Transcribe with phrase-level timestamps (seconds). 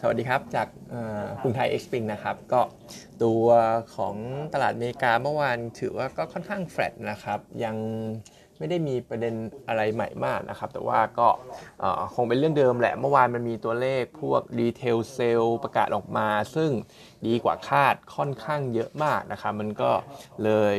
[0.00, 0.68] สวัสดีครับ จาก
[1.42, 2.60] กรุงไทย XSpring นะครับ ก็
[3.22, 3.46] ตัว
[3.96, 4.14] ของ
[4.54, 7.76] ตลาดอเมริกาเมื่อวานถือว่าก็ค่อนข้างแฟลตนะครับ ยัง
[8.58, 9.34] ไม่ได้มีประเด็น
[9.68, 11.28] อะไรใหม่มากนะครับ แต่ว่าก็
[12.14, 16.70] คงเป็นเรื่องเดิมแหละ เมื่อวานมันมีตัวเลขพวก retail sales ประกาศออกมา ซึ่ง
[17.26, 19.90] ดีกว่าคาดค่อนข้างเยอะมากนะครับ มันก็
[20.44, 20.76] เลย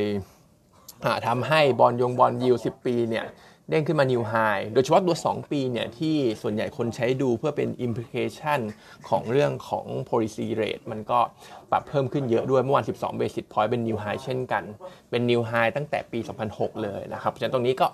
[1.26, 3.26] ทำให้ bond ยง bond yield 10 ปีเนี่ย
[3.70, 8.60] เด้งขึ้นมา new high โดยเฉพาะตัว 2 ปีเนี่ยที่ส่วนใหญ่คนใช้ดูเพื่อเป็น implication
[9.08, 11.20] ของเรื่องของ policy rate มันก็
[11.70, 14.64] ปรับเพิ่มขึ้นเยอะด้วยเมื่อวาน 12 basis point เป็น new high เช่นกัน
[15.10, 16.18] เป็น new high ตั้งแต่ปี
[16.50, 17.86] 2006 เลยนะครับ เพราะฉะนั้นตรงนี้ก็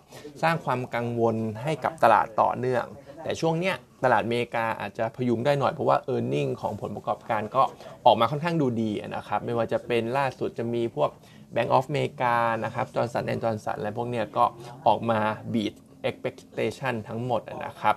[0.43, 2.85] สร้างความกังวลให้กับตลาดต่อเนื่อง
[3.23, 7.63] แต่ช่วงเนี้ยตลาดอเมริกาอาจจะพยุงได้หน่อยเพราะว่า e a r n i n g ของผลประกอบการก็
[8.07, 11.11] ออกมาค่อนข้างดูดีนะครับ ไม่ว่าจะเป็นล่าสุดจะมีพวก
[11.55, 14.45] Bank of America นะครับจอร์นสันแอนด์จอนสันอะไรพวกเนี้ยก็
[14.87, 15.21] ออกมา
[15.55, 15.75] บีด
[16.09, 17.97] expectation ทั้งหมดนะครับ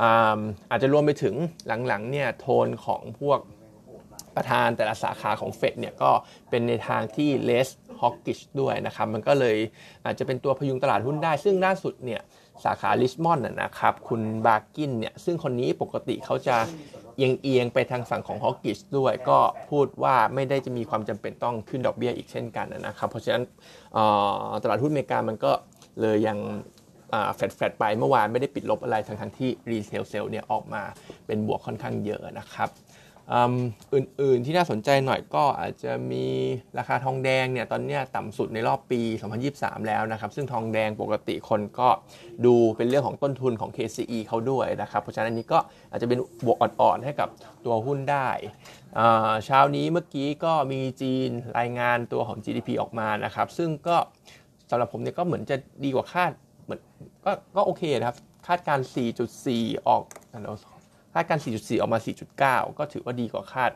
[0.00, 0.38] อา
[0.70, 1.34] อาจจะรวมไปถึง
[1.66, 3.38] หลังๆเนี่ยโทนของพวก
[4.36, 6.10] ประธานแต่ละสาขาของเฟดเนี่ยก็
[6.50, 7.68] เป็นในทางที่ less
[8.00, 9.56] hawkish ด้วยนะครับ มันก็เลย
[10.04, 12.20] อาจจะเป็นตัวพยุงตลาดหุ้นได้ ซึ่งล่าสุดเนี่ย
[12.64, 16.56] สาขาลิชมอนด์นะครับ คุณบาร์กินเนี่ย ซึ่งคนนี้ปกติเขาจะ
[17.16, 19.38] เอียงเอียงไปทางฝั่งของฮอกกิชด้วย ก็
[19.70, 23.42] พูดว่าไม่ได้จะมีความจำเป็นต้องขึ้นดอกเบี้ยอีกเช่นกันนะครับ เพราะฉะนั้น
[24.62, 25.52] ตลาดหุ้นอเมริกามันก็
[26.00, 26.38] เลยยัง
[27.36, 30.82] แฟดแฟดไปเมื่อวานไม่ได้ปิดลบอะไรทั้งทั้งที่รีเซลเซลเนี่ยออกมา
[31.26, 32.68] เป็นบวกค่อนข้างเยอะนะครับ
[33.94, 36.26] อื่นๆที่น่าสนใจหน่อยก็อาจจะมี
[36.78, 39.00] ราคาทองแดงเนี่ยตอนนี้ต่ำสุดในรอบปี
[39.44, 41.88] 2023 แล้วนะครับ ซึ่งทองแดงปกติคนก็
[42.44, 45.58] ดูเป็นเรื่องของต้นทุนของ KCE เขาด้วยนะครับ เพราะฉะนั้นนี้ก็
[45.90, 47.28] อาจจะเป็นบวกอ่อนๆ ให้กับ
[47.64, 48.28] ตัวหุ้นได้
[49.44, 53.96] เช้านี้เมื่อกี้ก็มีจีนรายงานตัวของ GDP ออกมานะครับ ซึ่งก็
[54.70, 56.32] สำหรับผมเนี่ยก็เหมือนจะดีกว่าคาด
[56.64, 56.80] เหมือน
[57.24, 58.78] ก็ก็โอเคนะครับ คาดการ
[59.34, 60.02] 4.4 ออก
[61.14, 61.98] คาดการ 4.4 ออกมา
[62.38, 63.72] 4.9 ก็ถือว่าดีกว่าคาด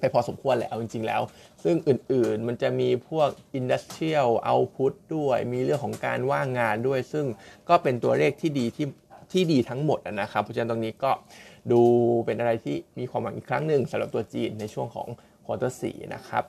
[0.00, 1.22] ไปพอสมควรแล้วจริง ๆ แล้ว
[1.64, 7.26] ซึ่งอื่นๆมันจะมีพวก industrial output ด้วย มีเรื่องของการว่างงานด้วย ซึ่ง
[7.68, 8.86] ก็เป็นตัวเลขที่ดีที่
[9.32, 11.10] ที่ดีทั้งหมดนะครับ เพราะฉะนั้นตรงนี้ก็
[11.72, 11.82] ดู
[12.26, 15.08] เป็นอะไรที่มีความหวังอีกครั้งหนึ่งสำหรับตัวจีนในช่วงของ
[15.44, 15.82] quarter สี่
[16.14, 16.44] นะครับ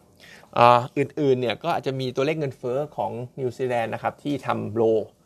[0.97, 4.83] อื่นๆเนี่ยก็อาจจะมีตัวเลขเงินเฟ้อของนิวซีแลนด์นะครับที่ทำ low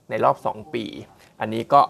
[0.09, 0.85] ในรอบ 2 ปี
[1.39, 1.81] อันนี้ก็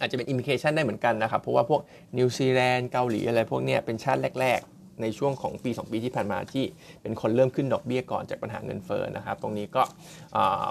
[0.00, 1.80] อาจจะเป็น implication ได้เหมือนกันนะครับ เพราะว่าพวก
[2.18, 6.64] นิวซีแลนด์เกาหลีอะไรพวกนี้เป็นชาติแรก ๆ ในช่วงของปี 2 ปีที่ผ่านมาที่
[7.02, 9.82] เป็นคนเริ่มขึ้นดอกเบี้ยก่อนจากปัญหาเงินเฟ้อนะครับ ตรงนี้ก็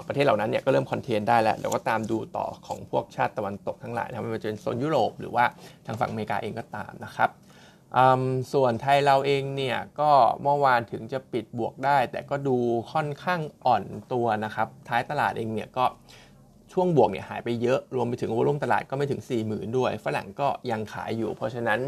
[0.06, 5.44] ประเทศเหล่านั้นเนี่ยก็เริ่ม contain ได้แล้วแล้วก็ตามดูต่อของพวกชาติตะวันตกทั้งหลายนะไม่ว่าจะเป็นโซนยุโรปหรือว่า
[5.86, 7.30] ทางฝั่งอเมริกาเองก็ตามนะครับ
[8.52, 10.10] ส่วนไทยเราเองเนี่ยก็
[10.42, 12.56] เมื่อวานถึงจะปิดบวกได้ แต่ก็ดู
[12.92, 15.84] ค่อนข้างอ่อนตัวนะครับ ท้ายตลาดเองเนี่ยก็
[16.72, 21.78] ช่วงบวกเนี่ยหายไปเยอะ รวมไปถึง volume ตลาดก็ไม่ถึง 40,000 ด้วย ฝรั่งก็ยังขายอยู่ เพราะฉะนั้น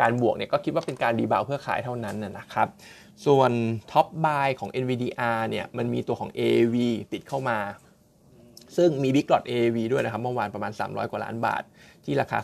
[0.00, 2.68] การบวกเนี่ยก็คิดว่าเป็นการ rebound เพื่อขายเท่านั้นนะครับ
[3.26, 3.50] ส่วน
[3.92, 6.74] top buy ของ NVDR เนี่ยมันมีตัวของ AAV
[7.12, 7.58] ติดเข้ามา
[8.76, 11.62] ซึ่งมี Big Lot AAV ด้วยนะครับ เมื่อวานประมาณ 300 กว่าล้านบาท
[12.04, 12.38] ที่ราคา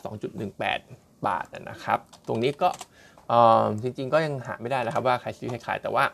[0.61, 2.69] 2.18 บาทนะครับ ตรงนี้ก็
[3.83, 6.05] จริงๆก็ยังหาไม่ได้นะครับว่าใครซื้อใครขายแต่ว่า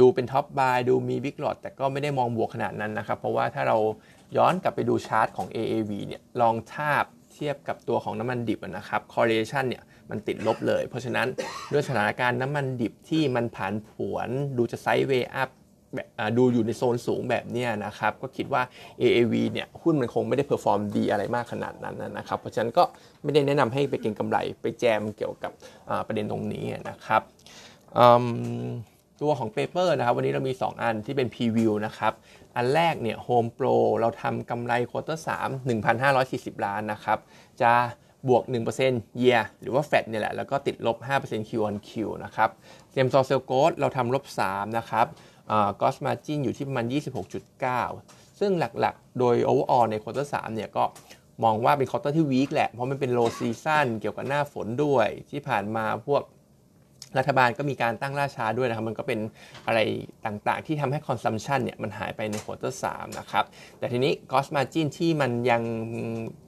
[0.00, 3.78] ดูเป็น top buy ดูมี big lot แต่ก็ไม่ได้มองบวกขนาดนั้นนะครับ เพราะว่าถ้าเรา
[4.36, 11.26] ย้อนกลับไปดูชาร์ตของ AAV เนี่ยลองทาบเทียบกับตัวของน้ำมันดิบนะครับ correlation เนี่ยมันติดลบเลย เพราะฉะนั้น
[11.72, 14.28] ด้วยสถานการณ์น้ำมันดิบที่มันผันผวน
[14.58, 15.50] ดูจะ sideway up
[16.38, 18.62] ดูอยู่ในโซนสูงแบบนี้นะครับ ก็คิดว่า
[19.02, 22.84] AAV เนี่ยหุ้นมันคงไม่ได้ perform ดีอะไรมากขนาดนั้นนะครับ เพราะฉะนั้นก็
[23.22, 25.52] ไม่ได้แนะนำให้ไปเก็งกำไรไปแจมเกี่ยวกับ
[26.06, 27.22] ประเด็นตรงนี้นะครับ
[29.22, 32.12] ตัวของ paper นะครับวันนี้เรามี 2 อันที่เป็น preview นะครับ
[32.56, 35.70] อันแรกเนี่ย Home Pro เราทำกำไร quarter 3
[36.00, 37.18] 1,540 ล้านนะครับ
[37.62, 37.72] จะ
[38.28, 38.42] บวก
[38.82, 41.90] 1% year หรือว่า flat เนี่ยแหละ แล้วก็ติดลบ 5% Q on Q
[42.24, 42.50] นะครับ
[42.92, 45.06] same store sales growth เราทำลบ 3 นะครับ
[45.80, 46.86] gross margin อยู่ที่ประมาณ
[47.62, 50.84] 26.9 ซึ่งหลักๆ โดย overall ใน quarter 3เนี่ยก็
[51.44, 56.22] มองว่าเป็น quarter ที่ weak แหละ เพราะมันเป็น low season เกี่ยวกับหน้าฝนด้วยที่ผ่านมาพวก
[57.18, 59.20] รัฐบาลก็มีการตั้งล่าช้าด้วยนะครับ มันก็เป็น
[59.66, 59.80] อะไร
[60.26, 62.84] ต่างๆ ที่ทำให้ consumption เนี่ยมันหายไปใน quarter สาม
[63.18, 63.44] นะครับ
[63.78, 65.62] แต่ทีนี้ gross margin ที่มันยัง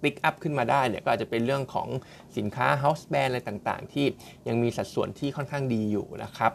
[0.03, 1.89] pick up ขึ้นมาได้เนี่ยก็อาจจะเป็นเรื่องของ
[2.37, 4.07] สินค้า House Brand อะไรต่างๆ ที่
[4.49, 6.53] ยังมีสัดส่วนที่ค่อนข้างดีอยู่นะครับ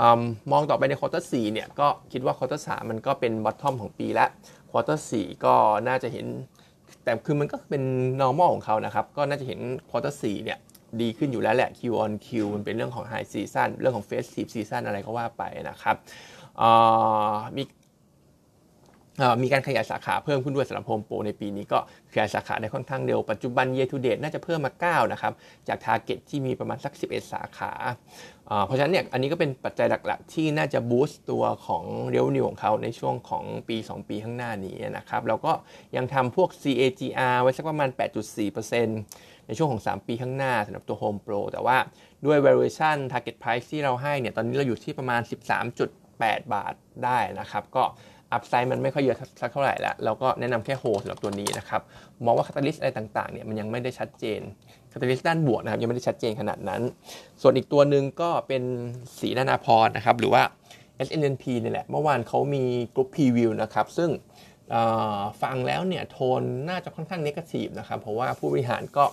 [0.00, 0.02] อ
[0.52, 4.26] มองต่อไปใน quarter สี่เนี่ยก็คิดว่า quarter สามมันก็เป็น bottom ของปีละ
[4.70, 5.12] quarter สี่
[5.44, 5.54] ก็
[5.88, 6.26] น่าจะเห็น
[7.04, 7.82] แต่คือมันก็เป็น
[8.20, 9.60] normal ของเขานะครับ ก็น่าจะเห็น
[9.90, 10.58] quarter สี่เนี่ย
[11.00, 15.96] ดีขึ้นอยู่แล้วแหละ Q on Q มันเป็นเรื่องของ High Season เรื่องของ Festive Season อะไรก็ว่าไปนะครับ
[17.56, 17.62] มี
[19.42, 21.78] มีการขยายสาขาเพิ่มขึ้นด้วยสำหรับโฮมโปรในปีนี้ก็
[22.12, 24.72] ขยายสาขาได้ค่อนข้างเร็ว ปัจจุบัน year to date น่าจะเพิ่มมา
[25.04, 25.32] 9 นะครับ
[25.68, 27.72] จาก target ที่มีประมาณสัก 11 สาขา
[28.66, 35.52] เพราะฉะนั้นเนี่ยอันนี้ก็เป็นปัจจัยหลักๆ ที่น่าจะบูสต์ตัวของเรเวนิวของเขาในช่วงของปี 2 ปีข้างหน้านี้นะครับ แล้วก็
[35.96, 37.88] ยังทำพวก CAGR ไว้สักประมาณ
[38.68, 41.76] 8.4%ในช่วงของ 3 ปีข้างหน้าสำหรับตัว Home Pro แต่ว่า
[42.26, 45.20] ด้วย valuation target price ที่เราให้เนี่ยตอนนี้เราอยู่ที่ประมาณ
[45.86, 46.74] 13.8 บาท
[47.04, 47.84] ได้นะครับก็
[48.32, 51.82] upside มันไม่ค่อยเยอะสักเท่าไหร่แล้วเราก็แนะนำแค่โฮสำหรับตัวนี้นะครับ
[52.24, 54.40] มองว่า catalyst อะไรต่างๆเนี่ยมันยังไม่ได้ชัดเจน
[54.92, 56.82] catalyst ด้านบวกนะครับยังไม่ได้ชัดเจนขนาดนั้น
[57.42, 58.62] ส่วนอีกตัวหนึ่งก็เป็น
[59.20, 60.42] ศรีนานาพรนะครับหรือว่า
[61.06, 62.64] SNNP นี่แหละ เมื่อวานเขามี
[62.94, 64.10] group preview นะครับ ซึ่ง
[65.42, 69.04] ฟังแล้วเนี่ยโทนน่าจะค่อนข้าง negative นะครับ เพราะว่าผู้บริหารก็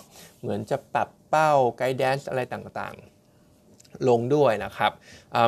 [0.41, 4.91] เหมือนจะปรับเป้าguidance อะไรต่างๆ ลงด้วยนะครับ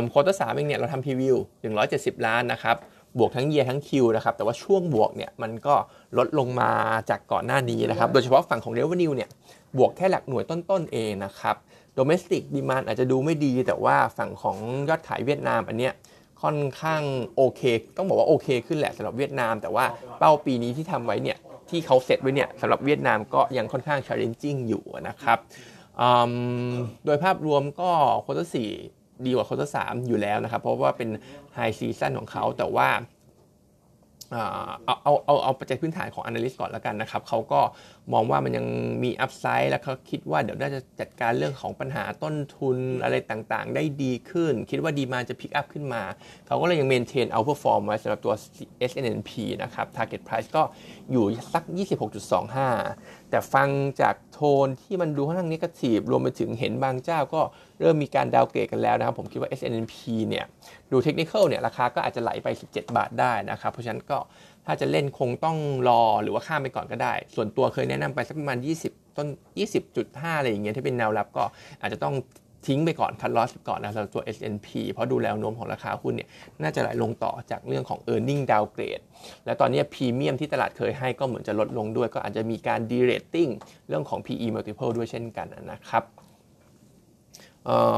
[0.10, 1.38] quarter สามเองเนี่ยเราทำ preview
[1.82, 2.78] 170 ล้านนะครับ
[3.18, 5.76] บวกทั้งเยียทั้ง Q นะครับ แต่ว่าช่วงบวกเนี่ยมันก็
[6.18, 6.72] ลดลงมา
[7.10, 9.30] จากก่อนหน้านี้นะครับ โดยเฉพาะฝั่งของ revenue เนี่ย
[9.78, 11.56] บวกแค่หลักหน่วยต้นๆเองนะครับ
[11.94, 14.58] domestic demand อาจจะดูไม่ดี แต่ว่าฝั่งของ
[14.90, 15.94] ยอดขายเวียดนามอันเนี้ย
[16.42, 17.02] ค่อนข้าง
[17.36, 17.62] โอเค
[17.98, 19.86] ต้องบอกว่าโอเคขึ้นแหละสำหรับเวียดนาม แต่ว่า
[20.20, 21.38] เป้าปีนี้ที่ทำไว้เนี่ย
[21.70, 25.40] ที่เขาเสร็จไว้เนี่ยสำหรับเวียดนามก็ยังค่อนข้าง challenging อยู่นะครับ
[27.06, 27.92] โดยภาพรวมก็
[28.22, 28.72] quarter สี่
[29.26, 29.78] ดีกว่า quarter สาม
[30.08, 31.10] อยู่แล้วนะครับ เพราะว่าเป็น
[31.54, 32.90] high season ของเขาแต่ว่า
[34.86, 37.62] เอาเอาเอาเอาปัจจัยพื้นฐานของ Analyst ก่อนแล้วกันนะครับเขาก็
[38.14, 38.66] มองว่ามันยัง
[39.04, 46.04] มี upside และเขาคิดว่าเดี๋ยวน่าจะจัดการเรื่องของปัญหาต้นทุนอะไรต่างๆ ได้ดีขึ้น คิดว่า demand จะ pick up ขึ้นมา
[46.48, 48.34] เขาก็เลยยัง maintain outperform ไว้สำหรับตัว
[48.92, 49.32] SNNP
[49.64, 50.64] นะครับ Target Price ก็
[51.12, 51.64] อยู่สัก
[52.68, 53.70] 26.25แต่ฟัง
[54.02, 57.42] จากโทนที่มันดูค่อนข้างนิเกทีฟรวมไปถึงเห็นบางเจ้าก็
[57.80, 59.94] เริ่มมีการดาวเกรดกันแล้วนะครับ ผมคิดว่า SNP
[60.30, 60.46] เนี่ย
[60.92, 64.18] ดูเทคนิคเนี่ยราคาก็อาจจะไหลไป 17 บาทได้นะครับ เพราะฉะนั้นก็
[64.66, 65.58] ถ้าจะเล่นคงต้อง
[65.90, 68.58] รอหรือว่าข้ามไปก่อนก็ได้ ส่วนตัวเคยแนะนำไปสักประมาณ
[68.88, 69.28] 20 ต้น
[69.84, 71.44] 20.5 อะไรอย่างเงี้ยถ้าเป็นแนวรับก็
[71.82, 72.14] อาจจะต้อง
[72.68, 76.30] ทิ้งไปก่อนคัดลอสก่อนนะสำหรับตัว S&P เพราะดูแนวโน้มของราคาหุ้นเนี่ย
[76.62, 79.04] น่าจะไหลลงต่อจากเรื่องของ e a r n i n g downgrade
[79.46, 83.52] และตอนนี้พรีเมียมที่ตลาดเคยให้ก็เหมือนจะลดลงด้วย ก็อาจจะมีการ de-rating
[83.88, 86.06] เรื่องของ PE multiple ด้วยเช่นกันนะครับ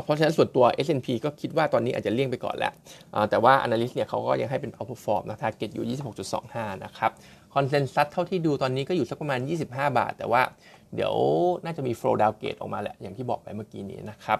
[0.04, 2.74] เพราะฉะนั้นส่วนตัว S&P ก็คิดว่าตอนนี้อาจจะเลี่ยงไปก่อนแล้ว
[3.30, 5.98] แต่ว่า Analyst เนี่ยเขาก็ยังให้เป็น outperform นะ target อยู่
[6.36, 7.12] 26.25 นะครับ
[7.54, 9.40] คอนเซนแซสเท่าที่ดูตอนนี้ก็อยู่สักประมาณ
[9.70, 10.42] 25 บาท แต่ว่า
[10.96, 11.14] เดี๋ยว
[11.64, 14.40] น่าจะมี flow down gate ออกมาแหละ อย่างที่บอกไปเมื่อกี้นี้นะครับ